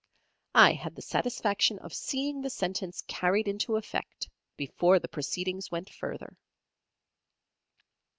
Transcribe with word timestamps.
I 0.55 0.71
had 0.73 0.95
the 0.95 1.03
satisfaction 1.03 1.77
of 1.77 1.93
seeing 1.93 2.41
the 2.41 2.49
sentence 2.49 3.03
carried 3.07 3.47
into 3.47 3.75
effect, 3.75 4.27
before 4.57 4.97
the 4.97 5.07
proceedings 5.07 5.69
went 5.69 5.91
further. 5.91 6.35